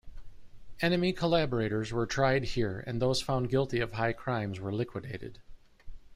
Enemy 0.81 1.13
collaborators 1.13 1.93
were 1.93 2.07
tried 2.07 2.43
here 2.43 2.83
and 2.87 2.99
those 2.99 3.21
found 3.21 3.51
guilty 3.51 3.79
of 3.79 3.91
high 3.91 4.13
crimes 4.13 4.59
were 4.59 4.73
liquidated. 4.73 5.37